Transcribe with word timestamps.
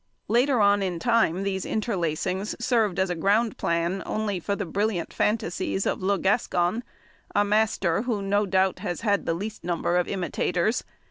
Later 0.27 0.59
on 0.61 0.81
in 0.81 0.97
time 0.97 1.43
these 1.43 1.63
interlacings 1.63 2.55
served 2.59 2.97
as 2.97 3.11
a 3.11 3.15
ground 3.15 3.55
plan 3.59 4.01
only 4.03 4.39
for 4.39 4.55
the 4.55 4.65
brilliant 4.65 5.13
fantasies 5.13 5.85
of 5.85 6.01
Le 6.01 6.17
Gascon, 6.17 6.83
a 7.35 7.45
master 7.45 8.01
who 8.01 8.19
no 8.19 8.47
doubt 8.47 8.79
has 8.79 9.01
had 9.01 9.27
the 9.27 9.35
least 9.35 9.63
number 9.63 9.97
of 9.97 10.07
imitators. 10.07 10.83